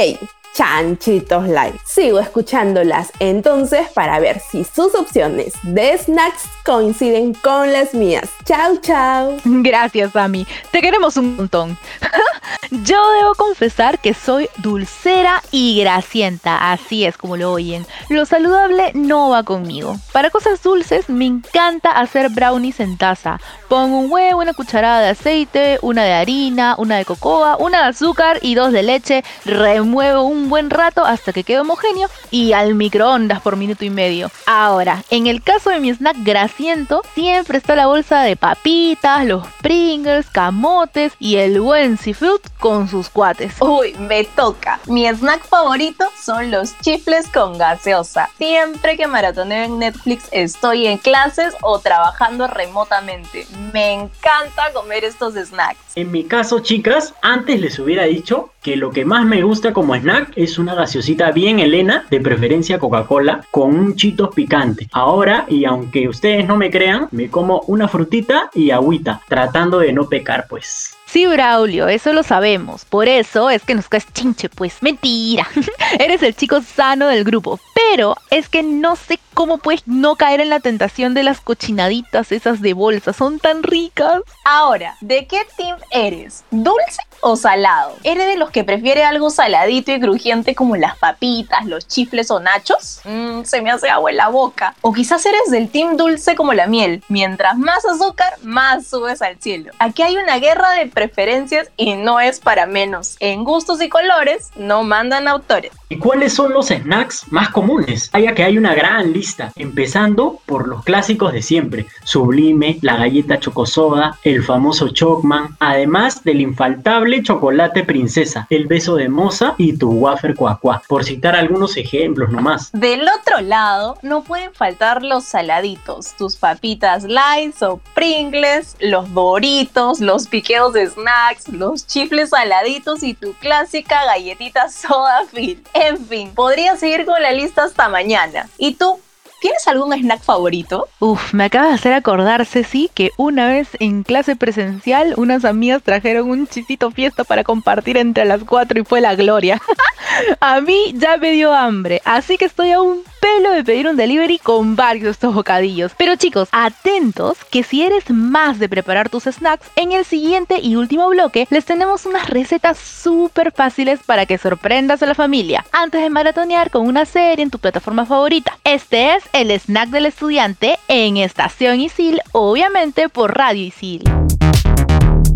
chanchitos 0.56 1.48
light. 1.48 1.74
Sigo 1.84 2.18
escuchándolas 2.18 3.12
entonces 3.18 3.88
para 3.90 4.18
ver 4.20 4.40
si 4.40 4.64
sus 4.64 4.94
opciones 4.94 5.52
de 5.62 5.98
snacks 5.98 6.44
coinciden 6.64 7.34
con 7.34 7.72
las 7.72 7.92
mías. 7.92 8.30
Chao, 8.44 8.76
chao. 8.80 9.36
Gracias, 9.44 10.16
Ami. 10.16 10.46
Te 10.70 10.80
queremos 10.80 11.16
un 11.18 11.36
montón. 11.36 11.76
Yo 12.70 13.10
debo 13.12 13.34
confesar 13.34 13.98
que 14.00 14.14
soy 14.14 14.48
dulcera 14.58 15.42
y 15.50 15.80
grasienta, 15.80 16.72
así 16.72 17.04
es 17.04 17.16
como 17.16 17.36
lo 17.36 17.52
oyen. 17.52 17.86
Lo 18.08 18.26
saludable 18.26 18.92
no 18.94 19.30
va 19.30 19.42
conmigo. 19.42 19.96
Para 20.12 20.30
cosas 20.30 20.62
dulces 20.62 21.08
me 21.08 21.26
encanta 21.26 21.90
hacer 21.90 22.30
brownies 22.30 22.80
en 22.80 22.96
taza. 22.96 23.40
Pongo 23.68 23.98
un 23.98 24.10
huevo, 24.10 24.40
una 24.40 24.54
cucharada 24.54 25.00
de 25.00 25.08
aceite, 25.10 25.78
una 25.82 26.04
de 26.04 26.12
harina, 26.12 26.74
una 26.78 26.96
de 26.96 27.04
cocoa, 27.04 27.56
una 27.58 27.82
de 27.82 27.88
azúcar 27.90 28.38
y 28.42 28.54
dos 28.54 28.72
de 28.72 28.82
leche. 28.82 29.24
Remuevo 29.44 30.22
un 30.22 30.48
buen 30.48 30.70
rato 30.70 31.04
hasta 31.04 31.32
que 31.32 31.44
quede 31.44 31.60
homogéneo 31.60 32.08
y 32.30 32.52
al 32.52 32.74
microondas 32.74 33.40
por 33.40 33.56
minuto 33.56 33.84
y 33.84 33.90
medio. 33.90 34.30
Ahora, 34.46 35.04
en 35.10 35.26
el 35.26 35.42
caso 35.42 35.70
de 35.70 35.80
mi 35.80 35.90
snack 35.90 36.16
grasiento, 36.22 37.02
siempre 37.14 37.58
está 37.58 37.76
la 37.76 37.86
bolsa 37.86 38.22
de 38.22 38.36
papitas, 38.36 39.24
los 39.24 39.46
Pringles, 39.62 40.30
camotes 40.30 41.12
y 41.18 41.36
el 41.36 41.60
buen 41.60 41.98
seafood 41.98 42.40
con 42.58 42.88
sus 42.88 43.08
cuates. 43.08 43.54
Uy, 43.60 43.94
me 43.98 44.24
toca. 44.24 44.80
Mi 44.86 45.06
snack 45.06 45.44
favorito 45.44 46.04
son 46.20 46.50
los 46.50 46.78
chifles 46.80 47.28
con 47.28 47.58
gaseosa. 47.58 48.30
Siempre 48.38 48.96
que 48.96 49.06
maratoneo 49.06 49.64
en 49.64 49.78
Netflix 49.78 50.28
estoy 50.30 50.86
en 50.86 50.98
clases 50.98 51.54
o 51.62 51.78
trabajando 51.78 52.46
remotamente. 52.46 53.46
Me 53.72 53.92
encanta 53.92 54.72
comer 54.72 55.04
estos 55.04 55.34
snacks. 55.34 55.78
En 55.96 56.10
mi 56.10 56.24
caso, 56.24 56.60
chicas, 56.60 57.14
antes 57.22 57.60
les 57.60 57.78
hubiera 57.78 58.04
dicho 58.04 58.50
que 58.62 58.76
lo 58.76 58.90
que 58.90 59.04
más 59.04 59.24
me 59.24 59.42
gusta 59.42 59.72
como 59.72 59.94
snack 59.94 60.32
es 60.36 60.58
una 60.58 60.74
gaseosita 60.74 61.30
bien 61.30 61.60
helena, 61.60 62.04
de 62.10 62.20
preferencia 62.20 62.78
Coca-Cola, 62.78 63.46
con 63.50 63.78
un 63.78 63.96
chitos 63.96 64.34
picante. 64.34 64.88
Ahora, 64.92 65.46
y 65.48 65.64
aunque 65.64 66.08
ustedes 66.08 66.46
no 66.46 66.56
me 66.56 66.70
crean, 66.70 67.08
me 67.12 67.30
como 67.30 67.60
una 67.68 67.88
frutita 67.88 68.50
y 68.54 68.70
agüita, 68.70 69.20
tratando 69.28 69.78
de 69.78 69.92
no 69.92 70.08
pecar, 70.08 70.46
pues. 70.48 70.95
Sí, 71.06 71.24
Braulio, 71.26 71.86
eso 71.88 72.12
lo 72.12 72.24
sabemos. 72.24 72.84
Por 72.84 73.08
eso 73.08 73.48
es 73.48 73.62
que 73.62 73.74
nos 73.74 73.88
caes 73.88 74.06
chinche, 74.12 74.48
pues. 74.48 74.82
Mentira. 74.82 75.46
Eres 75.98 76.22
el 76.22 76.34
chico 76.34 76.60
sano 76.60 77.06
del 77.06 77.24
grupo. 77.24 77.60
Pero 77.74 78.16
es 78.30 78.48
que 78.48 78.62
no 78.62 78.96
sé 78.96 79.20
cómo 79.32 79.58
puedes 79.58 79.86
no 79.86 80.16
caer 80.16 80.40
en 80.40 80.50
la 80.50 80.60
tentación 80.60 81.14
de 81.14 81.22
las 81.22 81.40
cochinaditas 81.40 82.32
esas 82.32 82.60
de 82.60 82.72
bolsa. 82.72 83.12
Son 83.12 83.38
tan 83.38 83.62
ricas. 83.62 84.20
Ahora, 84.44 84.96
¿de 85.00 85.26
qué 85.26 85.46
team 85.56 85.78
eres? 85.90 86.44
¿Dulce 86.50 87.02
o 87.20 87.36
salado? 87.36 87.94
¿Eres 88.02 88.26
de 88.26 88.36
los 88.36 88.50
que 88.50 88.64
prefiere 88.64 89.04
algo 89.04 89.30
saladito 89.30 89.92
y 89.92 90.00
crujiente 90.00 90.54
como 90.54 90.76
las 90.76 90.96
papitas, 90.98 91.66
los 91.66 91.86
chifles 91.86 92.30
o 92.30 92.40
nachos? 92.40 93.00
Mmm, 93.04 93.44
se 93.44 93.62
me 93.62 93.70
hace 93.70 93.88
agua 93.88 94.10
en 94.10 94.16
la 94.16 94.28
boca. 94.28 94.74
O 94.80 94.92
quizás 94.92 95.24
eres 95.24 95.50
del 95.50 95.70
team 95.70 95.96
dulce 95.96 96.34
como 96.34 96.52
la 96.52 96.66
miel. 96.66 97.04
Mientras 97.08 97.56
más 97.56 97.84
azúcar, 97.84 98.34
más 98.42 98.86
subes 98.86 99.22
al 99.22 99.38
cielo. 99.38 99.72
Aquí 99.78 100.02
hay 100.02 100.16
una 100.16 100.38
guerra 100.38 100.72
de 100.72 100.86
preferencias 100.96 101.70
y 101.76 101.92
no 101.94 102.20
es 102.20 102.40
para 102.40 102.64
menos. 102.64 103.18
En 103.20 103.44
gustos 103.44 103.82
y 103.82 103.90
colores 103.90 104.50
no 104.56 104.82
mandan 104.82 105.28
autores. 105.28 105.70
¿Y 105.90 105.98
cuáles 105.98 106.32
son 106.32 106.54
los 106.54 106.68
snacks 106.68 107.30
más 107.30 107.50
comunes? 107.50 108.10
Vaya 108.12 108.34
que 108.34 108.42
hay 108.42 108.56
una 108.56 108.74
gran 108.74 109.12
lista, 109.12 109.52
empezando 109.56 110.40
por 110.46 110.66
los 110.66 110.82
clásicos 110.84 111.34
de 111.34 111.42
siempre, 111.42 111.86
Sublime, 112.02 112.78
la 112.80 112.96
galleta 112.96 113.38
chocosoda, 113.38 114.18
el 114.24 114.42
famoso 114.42 114.88
Chocman, 114.88 115.54
además 115.60 116.24
del 116.24 116.40
infaltable 116.40 117.22
chocolate 117.22 117.84
princesa, 117.84 118.46
el 118.48 118.66
beso 118.66 118.96
de 118.96 119.10
moza 119.10 119.54
y 119.58 119.76
tu 119.76 119.90
wafer 119.90 120.34
cuacua, 120.34 120.82
por 120.88 121.04
citar 121.04 121.36
algunos 121.36 121.76
ejemplos 121.76 122.30
nomás. 122.32 122.72
Del 122.72 123.02
otro 123.02 123.42
lado, 123.42 123.98
no 124.00 124.24
pueden 124.24 124.54
faltar 124.54 125.02
los 125.02 125.24
saladitos, 125.24 126.14
tus 126.16 126.36
papitas 126.36 127.04
lights 127.04 127.62
o 127.62 127.80
pringles, 127.94 128.76
los 128.80 129.12
doritos, 129.12 130.00
los 130.00 130.26
piqueos 130.26 130.72
de 130.72 130.85
snacks, 130.88 131.48
los 131.48 131.86
chifles 131.86 132.30
saladitos 132.30 133.02
y 133.02 133.14
tu 133.14 133.34
clásica 133.34 134.04
galletita 134.04 134.68
soda 134.70 135.24
fit. 135.32 135.66
En 135.74 136.04
fin, 136.06 136.34
podría 136.34 136.76
seguir 136.76 137.04
con 137.04 137.20
la 137.20 137.32
lista 137.32 137.64
hasta 137.64 137.88
mañana. 137.88 138.48
¿Y 138.58 138.74
tú? 138.74 139.00
¿Tienes 139.40 139.68
algún 139.68 139.92
snack 139.92 140.22
favorito? 140.22 140.88
Uf, 140.98 141.34
me 141.34 141.44
acaba 141.44 141.68
de 141.68 141.74
hacer 141.74 141.92
acordar, 141.92 142.46
Ceci, 142.46 142.90
que 142.94 143.10
una 143.18 143.48
vez 143.48 143.68
en 143.80 144.02
clase 144.02 144.34
presencial 144.34 145.12
unas 145.18 145.44
amigas 145.44 145.82
trajeron 145.82 146.30
un 146.30 146.46
chisito 146.46 146.90
fiesta 146.90 147.22
para 147.22 147.44
compartir 147.44 147.98
entre 147.98 148.24
las 148.24 148.44
cuatro 148.44 148.80
y 148.80 148.84
fue 148.84 149.02
la 149.02 149.14
gloria. 149.14 149.60
a 150.40 150.60
mí 150.62 150.94
ya 150.94 151.18
me 151.18 151.32
dio 151.32 151.52
hambre, 151.52 152.00
así 152.04 152.38
que 152.38 152.46
estoy 152.46 152.72
a 152.72 152.80
un 152.80 153.02
pelo 153.26 153.50
de 153.50 153.64
pedir 153.64 153.88
un 153.88 153.96
delivery 153.96 154.38
con 154.38 154.76
varios 154.76 155.02
de 155.02 155.10
estos 155.10 155.34
bocadillos. 155.34 155.90
Pero 155.98 156.14
chicos, 156.14 156.48
atentos 156.52 157.36
que 157.50 157.64
si 157.64 157.82
eres 157.82 158.08
más 158.08 158.60
de 158.60 158.68
preparar 158.68 159.08
tus 159.08 159.24
snacks, 159.24 159.66
en 159.74 159.90
el 159.90 160.04
siguiente 160.04 160.60
y 160.62 160.76
último 160.76 161.08
bloque 161.08 161.48
les 161.50 161.64
tenemos 161.64 162.06
unas 162.06 162.30
recetas 162.30 162.78
súper 162.78 163.50
fáciles 163.50 163.98
para 164.06 164.26
que 164.26 164.38
sorprendas 164.38 165.02
a 165.02 165.06
la 165.06 165.16
familia 165.16 165.64
antes 165.72 166.02
de 166.02 166.08
maratonear 166.08 166.70
con 166.70 166.86
una 166.86 167.04
serie 167.04 167.42
en 167.42 167.50
tu 167.50 167.58
plataforma 167.58 168.06
favorita. 168.06 168.58
Este 168.62 169.16
es 169.16 169.24
el 169.32 169.50
snack 169.50 169.88
del 169.88 170.06
estudiante 170.06 170.78
en 170.86 171.16
Estación 171.16 171.80
Isil, 171.80 172.20
obviamente 172.30 173.08
por 173.08 173.36
Radio 173.36 173.64
Isil. 173.66 174.04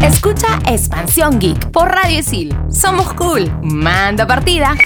Escucha 0.01 0.61
Expansión 0.69 1.41
Geek 1.41 1.73
por 1.73 1.89
Radio 1.89 2.21
Isil. 2.21 2.57
Somos 2.71 3.13
cool. 3.15 3.51
Manda 3.63 4.29
partida. 4.29 4.77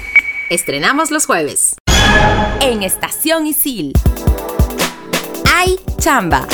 Estrenamos 0.49 1.11
los 1.11 1.27
jueves. 1.27 1.77
En 2.61 2.83
Estación 2.83 3.47
Isil. 3.47 3.93
Hay 5.55 5.79
chamba. 5.99 6.47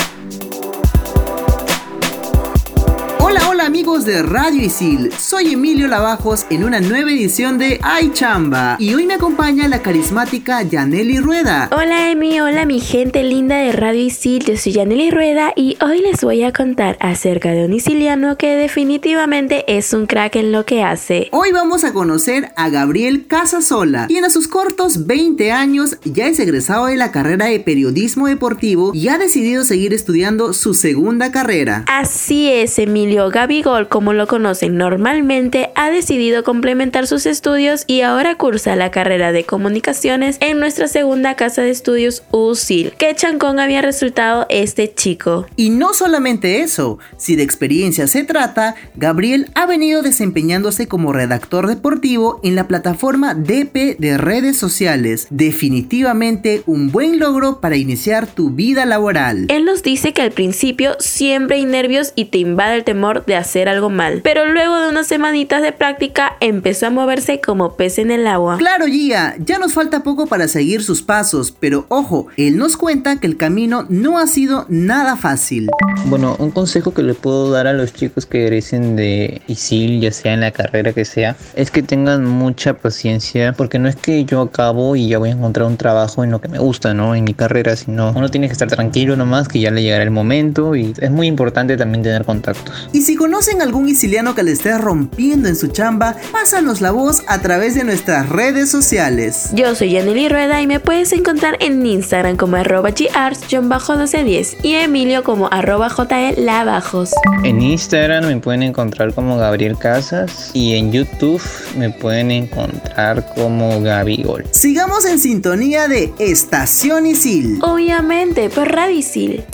Hola, 3.61 3.67
amigos 3.67 4.07
de 4.07 4.23
Radio 4.23 4.63
Isil, 4.63 5.13
soy 5.13 5.53
Emilio 5.53 5.87
Lavajos 5.87 6.47
en 6.49 6.65
una 6.65 6.81
nueva 6.81 7.11
edición 7.11 7.59
de 7.59 7.79
Ay 7.83 8.11
Chamba 8.15 8.77
y 8.79 8.95
hoy 8.95 9.05
me 9.05 9.13
acompaña 9.13 9.69
la 9.69 9.83
carismática 9.83 10.63
Yaneli 10.63 11.19
Rueda. 11.19 11.69
Hola 11.71 12.11
Emi, 12.11 12.41
hola 12.41 12.65
mi 12.65 12.81
gente 12.81 13.23
linda 13.23 13.59
de 13.59 13.73
Radio 13.73 14.01
Isil, 14.01 14.47
yo 14.47 14.57
soy 14.57 14.73
Yaneli 14.73 15.11
Rueda 15.11 15.53
y 15.55 15.77
hoy 15.85 16.01
les 16.01 16.23
voy 16.25 16.43
a 16.43 16.55
contar 16.55 16.97
acerca 17.01 17.51
de 17.51 17.67
un 17.67 17.75
isiliano 17.75 18.39
que 18.39 18.57
definitivamente 18.57 19.67
es 19.77 19.93
un 19.93 20.07
crack 20.07 20.37
en 20.37 20.53
lo 20.53 20.65
que 20.65 20.83
hace. 20.83 21.29
Hoy 21.31 21.53
vamos 21.53 21.85
a 21.85 21.93
conocer 21.93 22.53
a 22.57 22.71
Gabriel 22.71 23.27
Casasola, 23.27 24.07
quien 24.07 24.25
a 24.25 24.31
sus 24.31 24.49
cortos 24.49 25.07
20 25.07 25.53
años 25.53 25.99
ya 26.05 26.29
es 26.29 26.41
egresado 26.41 26.87
de 26.87 26.97
la 26.97 27.13
carrera 27.13 27.45
de 27.45 27.61
periodismo 27.61 28.27
deportivo 28.27 28.93
y 28.95 29.09
ha 29.09 29.19
decidido 29.19 29.65
seguir 29.65 29.93
estudiando 29.93 30.55
su 30.55 30.73
segunda 30.73 31.31
carrera. 31.31 31.85
Así 31.89 32.49
es 32.51 32.79
Emilio, 32.79 33.29
Gabigol, 33.51 33.89
como 33.89 34.13
lo 34.13 34.29
conocen 34.29 34.77
normalmente, 34.77 35.71
ha 35.75 35.91
decidido 35.91 36.45
complementar 36.45 37.09
sus 37.09 37.27
estudios 37.27 37.83
y 37.89 38.03
ahora 38.03 38.37
cursa 38.37 38.77
la 38.77 38.93
carrera 38.93 39.33
de 39.33 39.43
comunicaciones 39.43 40.37
en 40.39 40.61
nuestra 40.61 40.87
segunda 40.87 41.35
casa 41.35 41.63
de 41.63 41.71
estudios 41.71 42.23
USIL. 42.31 42.93
¿Qué 42.97 43.13
chancón 43.17 43.59
había 43.59 43.83
resultado 43.83 44.47
este 44.51 44.95
chico? 44.95 45.49
Y 45.57 45.71
no 45.71 45.95
solamente 45.95 46.61
eso, 46.61 47.01
si 47.17 47.35
de 47.35 47.43
experiencia 47.43 48.07
se 48.07 48.23
trata, 48.23 48.77
Gabriel 48.95 49.51
ha 49.57 49.67
venido 49.67 50.03
desempeñándose 50.03 50.87
como 50.87 51.13
redactor 51.13 51.67
deportivo 51.67 52.39
en 52.45 52.55
la 52.55 52.69
plataforma 52.69 53.35
DP 53.35 53.99
de 53.99 54.17
redes 54.17 54.59
sociales. 54.59 55.27
Definitivamente 55.31 56.63
un 56.67 56.93
buen 56.93 57.19
logro 57.19 57.61
para 57.61 57.75
iniciar 57.75 58.29
tu 58.29 58.51
vida 58.51 58.87
laboral. 58.87 59.47
Él 59.49 59.65
nos 59.65 59.83
dice 59.83 60.13
que 60.13 60.23
al 60.23 60.31
principio 60.31 60.95
siempre 61.01 61.57
hay 61.57 61.65
nervios 61.65 62.13
y 62.15 62.27
te 62.27 62.39
invade 62.39 62.77
el 62.77 62.85
temor 62.85 63.27
de 63.27 63.40
hacer 63.41 63.69
algo 63.69 63.91
mal, 63.91 64.21
pero 64.23 64.47
luego 64.47 64.81
de 64.81 64.89
unas 64.89 65.07
semanitas 65.07 65.63
de 65.63 65.73
práctica 65.73 66.37
empezó 66.41 66.87
a 66.87 66.91
moverse 66.91 67.41
como 67.41 67.77
pez 67.77 67.99
en 67.99 68.11
el 68.11 68.27
agua. 68.27 68.59
Claro, 68.59 68.87
Gia, 68.87 69.35
ya 69.39 69.59
nos 69.59 69.75
falta 69.75 70.03
poco 70.03 70.27
para 70.27 70.49
seguir 70.49 70.83
sus 70.83 71.03
pasos, 71.03 71.53
pero 71.59 71.87
ojo, 71.89 72.29
él 72.37 72.57
nos 72.57 72.77
cuenta 72.77 73.17
que 73.17 73.27
el 73.27 73.37
camino 73.37 73.87
no 73.89 74.19
ha 74.19 74.27
sido 74.27 74.67
nada 74.69 75.17
fácil. 75.17 75.69
Bueno, 76.07 76.37
un 76.39 76.51
consejo 76.51 76.95
que 76.95 77.03
le 77.03 77.15
puedo 77.15 77.51
dar 77.51 77.67
a 77.67 77.73
los 77.73 77.93
chicos 77.93 78.27
que 78.27 78.45
egresen 78.45 78.97
de 78.97 79.43
ISIL, 79.47 80.01
ya 80.01 80.13
sea 80.13 80.35
en 80.35 80.41
la 80.41 80.51
carrera 80.51 80.93
que 80.93 81.05
sea, 81.05 81.37
es 81.55 81.71
que 81.71 81.83
tengan 81.83 82.25
mucha 82.25 82.75
paciencia, 82.75 83.53
porque 83.53 83.79
no 83.79 83.89
es 83.89 83.97
que 83.97 84.25
yo 84.25 84.41
acabo 84.41 84.97
y 84.97 85.09
ya 85.09 85.19
voy 85.19 85.31
a 85.31 85.33
encontrar 85.33 85.67
un 85.67 85.77
trabajo 85.77 86.25
en 86.25 86.31
lo 86.31 86.41
que 86.41 86.49
me 86.49 86.59
gusta, 86.59 86.95
¿no? 86.95 87.15
En 87.15 87.25
mi 87.25 87.35
carrera, 87.35 87.77
sino 87.77 88.13
uno 88.13 88.29
tiene 88.29 88.47
que 88.47 88.53
estar 88.53 88.69
tranquilo 88.69 89.17
nomás, 89.17 89.49
que 89.49 89.61
ya 89.61 89.71
le 89.71 89.83
llegará 89.83 90.03
el 90.03 90.11
momento 90.11 90.75
y 90.75 90.95
es 90.99 91.11
muy 91.11 91.27
importante 91.27 91.77
también 91.77 92.03
tener 92.03 92.25
contactos. 92.25 92.89
Y 92.93 93.03
si 93.03 93.17
conocen 93.31 93.63
algún 93.63 93.89
isiliano 93.89 94.35
que 94.35 94.43
le 94.43 94.51
esté 94.51 94.77
rompiendo 94.77 95.49
en 95.49 95.55
su 95.55 95.69
chamba, 95.69 96.17
pásanos 96.33 96.81
la 96.81 96.91
voz 96.91 97.23
a 97.29 97.41
través 97.41 97.77
de 97.77 97.85
nuestras 97.85 98.29
redes 98.29 98.69
sociales. 98.69 99.51
Yo 99.55 99.77
soy 99.77 99.93
Yaneli 99.93 100.29
Rueda 100.29 100.61
y 100.61 100.67
me 100.67 100.81
puedes 100.81 101.13
encontrar 101.13 101.57
en 101.61 101.87
Instagram 101.87 102.37
como 102.37 102.57
arroba 102.57 102.91
gars-1210 102.91 104.57
y 104.65 104.75
Emilio 104.75 105.23
como 105.23 105.47
arroba 105.53 105.89
jlabajos. 105.91 107.13
En 107.45 107.63
Instagram 107.63 108.27
me 108.27 108.39
pueden 108.39 108.65
encontrar 108.65 109.15
como 109.15 109.37
Gabriel 109.37 109.79
Casas 109.79 110.51
y 110.53 110.75
en 110.75 110.91
YouTube 110.91 111.41
me 111.79 111.91
pueden 111.91 112.33
encontrar 112.33 113.33
como 113.37 113.81
Gabigol. 113.81 114.45
Sigamos 114.51 115.05
en 115.05 115.21
sintonía 115.21 115.87
de 115.87 116.13
Estación 116.19 117.07
Isil. 117.07 117.61
Obviamente, 117.63 118.51
por 118.51 118.73
Radio 118.73 118.97
Isil. 118.97 119.45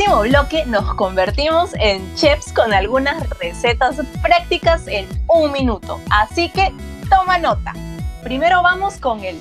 Último 0.00 0.22
bloque 0.22 0.64
nos 0.64 0.94
convertimos 0.94 1.72
en 1.74 2.14
chefs 2.14 2.54
con 2.54 2.72
algunas 2.72 3.28
recetas 3.38 3.96
prácticas 4.22 4.86
en 4.86 5.06
un 5.28 5.52
minuto. 5.52 6.00
Así 6.08 6.48
que 6.48 6.72
toma 7.10 7.36
nota. 7.36 7.74
Primero 8.22 8.62
vamos 8.62 8.96
con 8.96 9.22
el 9.22 9.38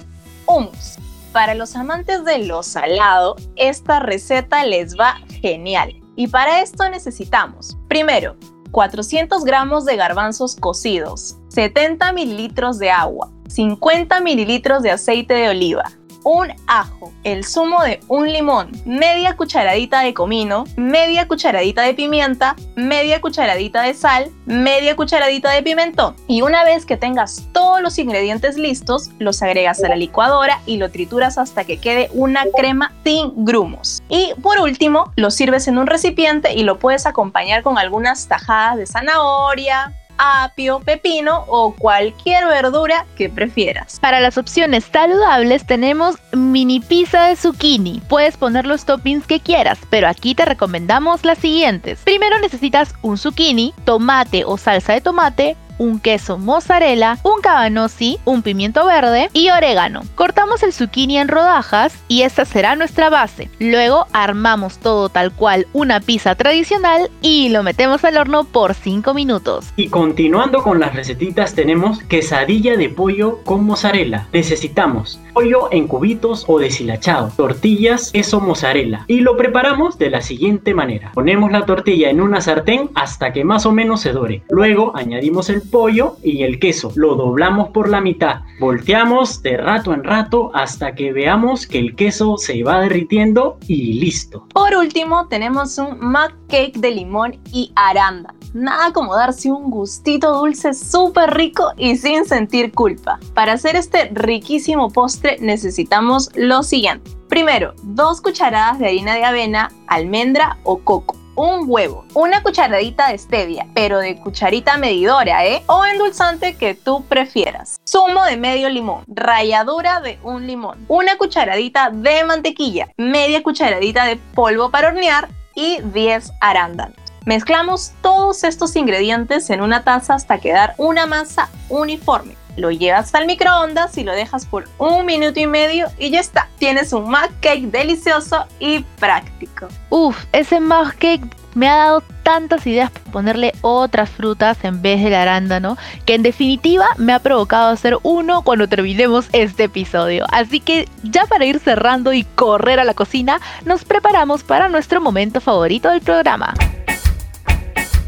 hummus. 0.47 0.97
Para 1.31 1.55
los 1.55 1.77
amantes 1.77 2.25
de 2.25 2.39
lo 2.39 2.61
salado, 2.61 3.37
esta 3.55 4.01
receta 4.01 4.65
les 4.65 4.99
va 4.99 5.21
genial. 5.41 5.95
Y 6.17 6.27
para 6.27 6.59
esto 6.59 6.89
necesitamos, 6.89 7.77
primero, 7.87 8.35
400 8.71 9.45
gramos 9.45 9.85
de 9.85 9.95
garbanzos 9.95 10.57
cocidos, 10.57 11.37
70 11.47 12.11
mililitros 12.11 12.79
de 12.79 12.91
agua, 12.91 13.31
50 13.47 14.19
mililitros 14.19 14.83
de 14.83 14.91
aceite 14.91 15.35
de 15.35 15.49
oliva, 15.49 15.89
un 16.23 16.53
ajo, 16.67 17.11
el 17.23 17.45
zumo 17.45 17.83
de 17.83 17.99
un 18.07 18.31
limón, 18.31 18.71
media 18.85 19.35
cucharadita 19.35 20.01
de 20.01 20.13
comino, 20.13 20.65
media 20.75 21.27
cucharadita 21.27 21.83
de 21.83 21.93
pimienta, 21.93 22.55
media 22.75 23.21
cucharadita 23.21 23.83
de 23.83 23.93
sal, 23.93 24.31
media 24.45 24.95
cucharadita 24.95 25.51
de 25.51 25.63
pimentón. 25.63 26.15
Y 26.27 26.41
una 26.41 26.63
vez 26.63 26.85
que 26.85 26.97
tengas 26.97 27.47
todos 27.53 27.81
los 27.81 27.97
ingredientes 27.99 28.57
listos, 28.57 29.09
los 29.19 29.41
agregas 29.41 29.83
a 29.83 29.89
la 29.89 29.95
licuadora 29.95 30.61
y 30.65 30.77
lo 30.77 30.89
trituras 30.89 31.37
hasta 31.37 31.63
que 31.63 31.77
quede 31.77 32.09
una 32.13 32.43
crema 32.55 32.93
sin 33.03 33.45
grumos. 33.45 34.01
Y 34.09 34.33
por 34.41 34.59
último, 34.59 35.11
lo 35.15 35.31
sirves 35.31 35.67
en 35.67 35.77
un 35.77 35.87
recipiente 35.87 36.53
y 36.53 36.63
lo 36.63 36.79
puedes 36.79 37.05
acompañar 37.05 37.63
con 37.63 37.77
algunas 37.77 38.27
tajadas 38.27 38.77
de 38.77 38.85
zanahoria, 38.85 39.93
apio, 40.19 40.81
pepino 40.81 41.45
o 41.47 41.73
cualquier 41.73 42.45
verdura 42.45 43.05
que 43.15 43.29
prefieras. 43.29 43.99
Para 43.99 44.19
las 44.19 44.37
opciones 44.37 44.85
saludables 44.91 45.65
tenemos 45.65 46.17
mini 46.33 46.79
pizza 46.81 47.27
de 47.27 47.35
zucchini. 47.35 48.01
Puedes 48.07 48.37
poner 48.37 48.67
los 48.67 48.85
toppings 48.85 49.25
que 49.25 49.39
quieras, 49.39 49.79
pero 49.89 50.07
aquí 50.07 50.35
te 50.35 50.45
recomendamos 50.45 51.25
las 51.25 51.37
siguientes. 51.39 51.99
Primero 52.03 52.37
necesitas 52.39 52.93
un 53.01 53.17
zucchini, 53.17 53.73
tomate 53.85 54.43
o 54.45 54.57
salsa 54.57 54.93
de 54.93 55.01
tomate, 55.01 55.57
un 55.79 55.99
queso 55.99 56.37
mozzarella, 56.37 57.17
un 57.23 57.41
cabanossi, 57.41 58.19
un 58.25 58.43
pimiento 58.43 58.85
verde 58.85 59.29
y 59.33 59.49
orégano. 59.49 60.03
Cortamos 60.13 60.61
el 60.61 60.73
zucchini 60.73 61.17
en 61.17 61.27
rodajas 61.27 61.97
y 62.07 62.21
esta 62.21 62.45
será 62.45 62.75
nuestra 62.75 63.09
base. 63.09 63.49
Luego 63.59 64.05
armamos 64.13 64.77
todo 64.77 65.09
tal 65.09 65.31
cual 65.31 65.65
una 65.73 65.99
pizza 65.99 66.35
tradicional 66.35 67.09
y 67.21 67.49
lo 67.49 67.63
metemos 67.63 68.03
al 68.03 68.17
horno 68.17 68.43
por 68.43 68.75
5 68.75 69.13
minutos. 69.13 69.73
Y 69.75 69.87
continuando 69.87 70.61
con 70.61 70.79
las 70.79 70.93
recetitas 70.93 71.55
tenemos 71.55 72.03
quesadilla 72.03 72.77
de 72.77 72.89
pollo 72.89 73.39
con 73.43 73.63
mozzarella. 73.65 74.27
Necesitamos 74.33 75.19
pollo 75.33 75.69
en 75.71 75.87
cubitos 75.87 76.43
o 76.47 76.59
deshilachado, 76.59 77.31
tortillas, 77.35 78.11
queso 78.11 78.41
mozzarella 78.41 79.05
y 79.07 79.21
lo 79.21 79.37
preparamos 79.37 79.97
de 79.97 80.09
la 80.09 80.21
siguiente 80.21 80.73
manera. 80.73 81.11
Ponemos 81.13 81.51
la 81.51 81.65
tortilla 81.65 82.09
en 82.09 82.21
una 82.21 82.41
sartén 82.41 82.89
hasta 82.95 83.31
que 83.31 83.45
más 83.45 83.65
o 83.65 83.71
menos 83.71 84.01
se 84.01 84.11
dore. 84.11 84.43
Luego 84.49 84.91
añadimos 84.95 85.49
el 85.49 85.61
pollo 85.69 86.17
y 86.23 86.43
el 86.43 86.59
queso. 86.59 86.91
Lo 86.95 87.15
doblamos 87.15 87.69
por 87.69 87.89
la 87.89 88.01
mitad. 88.01 88.41
Volteamos 88.59 89.41
de 89.41 89.57
rato 89.57 89.93
en 89.93 90.03
rato 90.03 90.51
hasta 90.53 90.95
que 90.95 91.13
veamos 91.13 91.67
que 91.67 91.79
el 91.79 91.95
queso 91.95 92.37
se 92.37 92.63
va 92.63 92.81
derritiendo 92.81 93.57
y 93.67 93.99
listo. 93.99 94.45
Por 94.53 94.75
último, 94.75 95.27
tenemos 95.27 95.77
un 95.77 95.99
mug 95.99 96.33
cake 96.47 96.77
de 96.77 96.91
limón 96.91 97.39
y 97.51 97.71
arándano. 97.75 98.37
Nada 98.53 98.91
como 98.93 99.15
darse 99.15 99.51
un 99.51 99.69
gustito 99.69 100.33
dulce 100.33 100.73
súper 100.73 101.35
rico 101.35 101.71
y 101.77 101.95
sin 101.97 102.25
sentir 102.25 102.71
culpa. 102.71 103.19
Para 103.33 103.53
hacer 103.53 103.75
este 103.75 104.09
riquísimo 104.13 104.89
postre 104.89 105.37
necesitamos 105.39 106.31
lo 106.35 106.63
siguiente. 106.63 107.11
Primero, 107.27 107.75
dos 107.83 108.21
cucharadas 108.21 108.79
de 108.79 108.87
harina 108.87 109.13
de 109.13 109.23
avena, 109.23 109.71
almendra 109.87 110.57
o 110.63 110.79
coco 110.79 111.15
un 111.39 111.63
huevo, 111.67 112.03
una 112.15 112.43
cucharadita 112.43 113.07
de 113.07 113.17
stevia, 113.17 113.65
pero 113.73 113.99
de 113.99 114.17
cucharita 114.17 114.77
medidora, 114.77 115.45
¿eh? 115.45 115.63
O 115.67 115.85
endulzante 115.85 116.55
que 116.55 116.75
tú 116.75 117.05
prefieras. 117.05 117.79
Zumo 117.87 118.25
de 118.25 118.35
medio 118.35 118.67
limón, 118.67 119.05
ralladura 119.07 120.01
de 120.01 120.19
un 120.21 120.45
limón, 120.45 120.85
una 120.89 121.17
cucharadita 121.17 121.91
de 121.91 122.25
mantequilla, 122.25 122.89
media 122.97 123.41
cucharadita 123.41 124.03
de 124.03 124.17
polvo 124.17 124.69
para 124.69 124.89
hornear 124.89 125.29
y 125.55 125.79
10 125.81 126.33
arándanos. 126.41 126.97
Mezclamos 127.25 127.93
todos 128.01 128.43
estos 128.43 128.75
ingredientes 128.75 129.49
en 129.49 129.61
una 129.61 129.85
taza 129.85 130.15
hasta 130.15 130.39
quedar 130.39 130.73
una 130.77 131.05
masa 131.05 131.49
uniforme. 131.69 132.35
Lo 132.59 132.71
llevas 132.71 133.15
al 133.15 133.25
microondas 133.25 133.97
y 133.97 134.03
lo 134.03 134.11
dejas 134.11 134.45
por 134.45 134.67
un 134.79 135.05
minuto 135.05 135.39
y 135.39 135.47
medio 135.47 135.87
y 135.97 136.09
ya 136.09 136.19
está. 136.19 136.49
Tienes 136.57 136.91
un 136.91 137.05
mug 137.05 137.29
cake 137.39 137.71
delicioso 137.71 138.45
y 138.59 138.79
práctico. 138.99 139.69
Uf, 139.89 140.25
ese 140.33 140.59
mug 140.59 140.93
cake 140.99 141.25
me 141.55 141.69
ha 141.69 141.77
dado 141.77 142.03
tantas 142.23 142.67
ideas 142.67 142.91
para 142.91 143.11
ponerle 143.11 143.53
otras 143.61 144.09
frutas 144.09 144.57
en 144.63 144.81
vez 144.81 145.01
del 145.01 145.13
arándano, 145.13 145.77
que 146.05 146.15
en 146.15 146.21
definitiva 146.23 146.85
me 146.97 147.13
ha 147.13 147.19
provocado 147.19 147.71
hacer 147.71 147.97
uno 148.03 148.41
cuando 148.41 148.67
terminemos 148.67 149.29
este 149.31 149.63
episodio. 149.63 150.25
Así 150.29 150.59
que 150.59 150.89
ya 151.01 151.25
para 151.27 151.45
ir 151.45 151.59
cerrando 151.59 152.11
y 152.11 152.25
correr 152.25 152.81
a 152.81 152.83
la 152.83 152.93
cocina, 152.93 153.39
nos 153.63 153.85
preparamos 153.85 154.43
para 154.43 154.67
nuestro 154.67 154.99
momento 154.99 155.39
favorito 155.39 155.89
del 155.89 156.01
programa. 156.01 156.53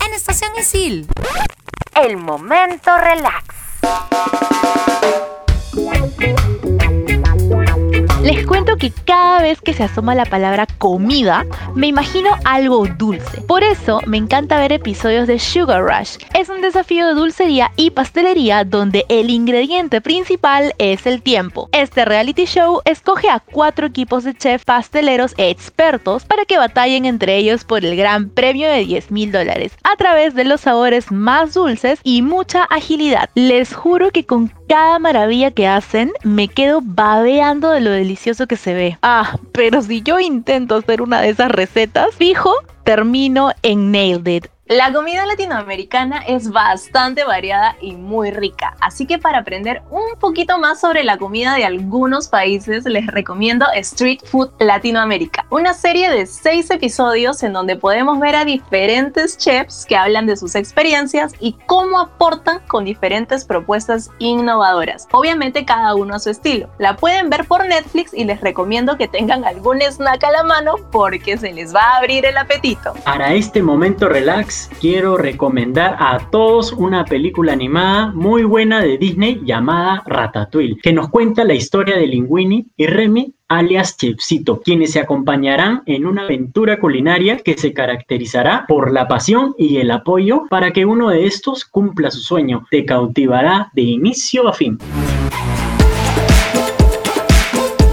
En 0.05 0.13
Estación 0.13 0.51
Isil. 0.60 1.08
El 1.96 2.17
momento 2.17 2.98
relax. 2.98 3.50
Thank 3.81 4.88
you. 4.88 4.90
Les 8.31 8.47
cuento 8.47 8.77
que 8.77 8.91
cada 8.91 9.41
vez 9.41 9.59
que 9.59 9.73
se 9.73 9.83
asoma 9.83 10.15
la 10.15 10.23
palabra 10.23 10.65
comida, 10.77 11.45
me 11.75 11.88
imagino 11.88 12.29
algo 12.45 12.88
dulce. 12.88 13.41
Por 13.41 13.62
eso 13.62 13.99
me 14.06 14.15
encanta 14.15 14.58
ver 14.58 14.71
episodios 14.71 15.27
de 15.27 15.38
Sugar 15.38 15.84
Rush. 15.84 16.15
Es 16.34 16.47
un 16.47 16.62
desafío 16.62 17.08
de 17.08 17.13
dulcería 17.13 17.71
y 17.75 17.89
pastelería 17.89 18.63
donde 18.63 19.06
el 19.10 19.29
ingrediente 19.29 19.99
principal 19.99 20.73
es 20.77 21.06
el 21.06 21.21
tiempo. 21.21 21.67
Este 21.73 22.06
reality 22.06 22.45
show 22.45 22.79
escoge 22.86 23.29
a 23.29 23.41
cuatro 23.41 23.88
equipos 23.88 24.23
de 24.23 24.34
chefs 24.34 24.63
pasteleros 24.63 25.34
expertos 25.36 26.23
para 26.23 26.45
que 26.45 26.58
batallen 26.58 27.03
entre 27.03 27.36
ellos 27.36 27.65
por 27.65 27.84
el 27.84 27.97
gran 27.97 28.29
premio 28.29 28.69
de 28.69 28.86
10 28.86 29.12
mil 29.12 29.34
dólares 29.34 29.73
a 29.84 29.97
través 29.97 30.36
de 30.36 30.45
los 30.45 30.62
sabores 30.62 31.12
más 31.12 31.53
dulces 31.53 31.99
y 32.06 32.21
mucha 32.21 32.63
agilidad. 32.63 33.29
Les 33.36 33.73
juro 33.73 34.12
que 34.12 34.25
con 34.25 34.53
cada 34.69 34.99
maravilla 34.99 35.51
que 35.51 35.67
hacen 35.67 36.13
me 36.23 36.47
quedo 36.47 36.79
babeando 36.82 37.71
de 37.71 37.82
lo 37.82 37.91
delicioso 37.91 38.20
que 38.47 38.55
se 38.55 38.73
ve. 38.73 38.97
Ah, 39.01 39.38
pero 39.51 39.81
si 39.81 40.01
yo 40.01 40.19
intento 40.19 40.75
hacer 40.75 41.01
una 41.01 41.21
de 41.21 41.29
esas 41.29 41.51
recetas, 41.51 42.13
fijo, 42.15 42.53
termino 42.84 43.51
en 43.63 43.91
Nailed 43.91 44.27
It. 44.27 44.47
La 44.71 44.93
comida 44.93 45.25
latinoamericana 45.25 46.19
es 46.25 46.49
bastante 46.49 47.25
variada 47.25 47.75
y 47.81 47.97
muy 47.97 48.31
rica, 48.31 48.77
así 48.79 49.05
que 49.05 49.17
para 49.17 49.39
aprender 49.39 49.81
un 49.91 50.17
poquito 50.17 50.60
más 50.60 50.79
sobre 50.79 51.03
la 51.03 51.17
comida 51.17 51.55
de 51.55 51.65
algunos 51.65 52.29
países 52.29 52.86
les 52.86 53.05
recomiendo 53.07 53.65
Street 53.73 54.19
Food 54.23 54.51
Latinoamérica, 54.60 55.45
una 55.49 55.73
serie 55.73 56.10
de 56.10 56.25
seis 56.25 56.71
episodios 56.71 57.43
en 57.43 57.51
donde 57.51 57.75
podemos 57.75 58.17
ver 58.21 58.34
a 58.38 58.45
diferentes 58.45 59.38
chefs 59.38 59.86
que 59.86 59.97
hablan 59.97 60.25
de 60.25 60.38
sus 60.38 60.55
experiencias 60.55 61.34
y 61.41 61.57
cómo 61.65 61.99
aportan 61.99 62.62
con 62.69 62.86
diferentes 62.86 63.43
propuestas 63.43 64.10
innovadoras, 64.19 65.05
obviamente 65.12 65.65
cada 65.65 65.95
uno 65.95 66.15
a 66.15 66.19
su 66.19 66.29
estilo. 66.29 66.69
La 66.79 66.95
pueden 66.95 67.29
ver 67.29 67.45
por 67.45 67.65
Netflix 67.65 68.13
y 68.13 68.23
les 68.23 68.39
recomiendo 68.39 68.95
que 68.95 69.10
tengan 69.10 69.43
algún 69.43 69.81
snack 69.81 70.23
a 70.23 70.31
la 70.31 70.43
mano 70.43 70.75
porque 70.93 71.38
se 71.38 71.51
les 71.51 71.75
va 71.75 71.81
a 71.81 71.97
abrir 71.97 72.25
el 72.25 72.38
apetito. 72.38 72.93
Para 73.03 73.34
este 73.34 73.62
momento 73.62 74.07
relax, 74.07 74.61
quiero 74.80 75.17
recomendar 75.17 75.95
a 76.00 76.30
todos 76.30 76.71
una 76.74 77.06
película 77.06 77.54
animada 77.54 78.12
muy 78.13 78.43
buena 78.43 78.82
de 78.82 78.97
Disney 78.97 79.41
llamada 79.43 80.04
Ratatouille, 80.06 80.78
que 80.82 80.93
nos 80.93 81.10
cuenta 81.10 81.43
la 81.43 81.54
historia 81.54 81.97
de 81.97 82.08
Linguini 82.08 82.67
y 82.78 82.88
Remy 82.88 83.34
alias 83.52 83.97
Chefcito, 83.97 84.62
quienes 84.62 84.91
se 84.91 85.00
acompañarán 85.02 85.84
en 85.86 86.06
una 86.06 86.24
aventura 86.24 86.80
culinaria 86.80 87.38
que 87.38 87.58
se 87.58 87.74
caracterizará 87.74 88.65
por 88.67 88.93
la 88.93 89.10
pasión 89.10 89.54
y 89.58 89.78
el 89.78 89.91
apoyo 89.91 90.43
para 90.50 90.71
que 90.71 90.86
uno 90.86 91.10
de 91.10 91.26
estos 91.26 91.65
cumpla 91.65 92.12
su 92.12 92.19
sueño. 92.19 92.65
Te 92.71 92.86
cautivará 92.86 93.69
de 93.74 93.82
inicio 93.82 94.47
a 94.47 94.54
fin. 94.54 94.78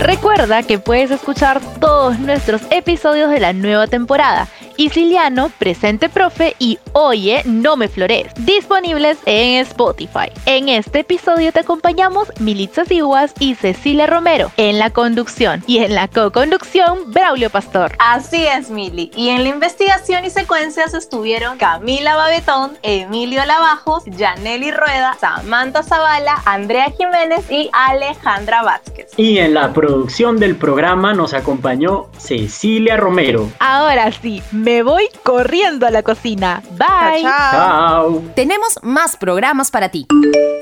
Recuerda 0.00 0.62
que 0.62 0.78
puedes 0.78 1.10
escuchar 1.10 1.60
todos 1.80 2.20
nuestros 2.20 2.62
episodios 2.70 3.30
de 3.30 3.40
la 3.40 3.52
nueva 3.52 3.88
temporada 3.88 4.48
Isiliano, 4.78 5.50
Presente 5.58 6.08
Profe 6.08 6.54
y 6.60 6.78
Oye, 6.92 7.42
No 7.44 7.76
Me 7.76 7.88
Flores, 7.88 8.28
disponibles 8.38 9.18
en 9.26 9.56
Spotify. 9.62 10.30
En 10.46 10.68
este 10.68 11.00
episodio 11.00 11.50
te 11.52 11.60
acompañamos 11.60 12.28
Militza 12.38 12.84
Siguas 12.84 13.34
y 13.40 13.56
Cecilia 13.56 14.06
Romero 14.06 14.52
en 14.56 14.78
la 14.78 14.90
conducción 14.90 15.64
y 15.66 15.78
en 15.78 15.96
la 15.96 16.06
co-conducción 16.06 17.12
Braulio 17.12 17.50
Pastor. 17.50 17.96
Así 17.98 18.46
es, 18.46 18.70
Mili. 18.70 19.10
Y 19.16 19.30
en 19.30 19.42
la 19.42 19.48
investigación 19.48 20.24
y 20.24 20.30
secuencias 20.30 20.94
estuvieron 20.94 21.58
Camila 21.58 22.14
Babetón, 22.14 22.78
Emilio 22.82 23.44
Lavajos, 23.46 24.04
Yaneli 24.06 24.70
Rueda, 24.70 25.16
Samantha 25.18 25.82
Zavala, 25.82 26.40
Andrea 26.44 26.92
Jiménez 26.96 27.50
y 27.50 27.68
Alejandra 27.72 28.62
Vázquez. 28.62 29.10
Y 29.16 29.38
en 29.38 29.54
la 29.54 29.72
producción 29.72 30.38
del 30.38 30.54
programa 30.54 31.14
nos 31.14 31.34
acompañó 31.34 32.06
Cecilia 32.16 32.96
Romero. 32.96 33.50
Ahora 33.58 34.12
sí, 34.12 34.40
me 34.68 34.82
voy 34.82 35.08
corriendo 35.22 35.86
a 35.86 35.90
la 35.90 36.02
cocina. 36.02 36.62
Bye. 36.72 37.22
Chao. 37.22 38.22
Tenemos 38.36 38.78
más 38.82 39.16
programas 39.16 39.70
para 39.70 39.88
ti. 39.88 40.06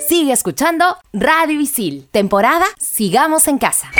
Sigue 0.06 0.32
escuchando 0.32 0.96
Radio 1.12 1.60
Isil. 1.60 2.06
Temporada 2.12 2.66
Sigamos 2.78 3.48
en 3.48 3.58
Casa. 3.58 3.90